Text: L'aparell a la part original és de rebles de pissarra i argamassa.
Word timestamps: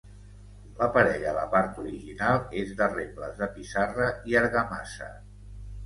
L'aparell 0.79 1.25
a 1.33 1.33
la 1.35 1.43
part 1.51 1.77
original 1.85 2.41
és 2.65 2.73
de 2.83 2.91
rebles 2.97 3.39
de 3.45 3.53
pissarra 3.61 4.13
i 4.33 4.43
argamassa. 4.45 5.17